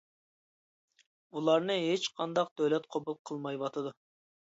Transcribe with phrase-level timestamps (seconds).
[1.35, 3.93] ئۇلارنى ھېچقانداق دۆلەت قوبۇل قىلمايۋاتىدۇ.